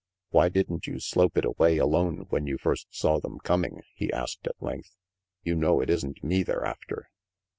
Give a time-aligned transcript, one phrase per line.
[0.31, 4.47] "Why didn't you slope it away alone when you first saw them coming?" he asked
[4.47, 4.95] at length.
[5.43, 7.11] "You know it isn't me they're after."